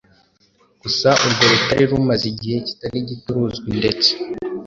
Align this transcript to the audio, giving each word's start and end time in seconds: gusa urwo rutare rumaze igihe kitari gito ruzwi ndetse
gusa 0.81 1.09
urwo 1.25 1.43
rutare 1.51 1.83
rumaze 1.91 2.25
igihe 2.33 2.57
kitari 2.67 2.97
gito 3.07 3.29
ruzwi 3.35 3.69
ndetse 3.79 4.09